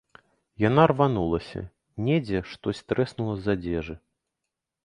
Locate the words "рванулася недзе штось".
0.91-2.83